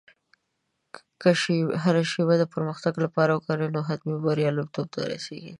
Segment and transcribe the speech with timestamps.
[1.21, 1.29] که
[1.83, 5.49] هره شېبه د پرمختګ لپاره وکاروې، نو حتمي به بریالیتوب ته ورسېږې.